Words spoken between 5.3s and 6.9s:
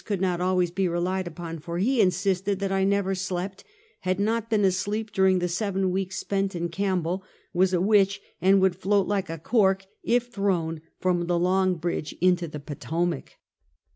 the seven weeks spent in